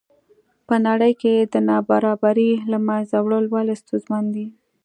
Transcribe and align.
په 0.67 0.75
نړۍ 0.87 1.13
کې 1.21 1.33
د 1.53 1.55
نابرابرۍ 1.69 2.51
له 2.71 2.77
منځه 2.87 3.17
وړل 3.21 3.45
ولې 3.53 3.75
ستونزمن 3.81 4.25
دي. 4.35 4.47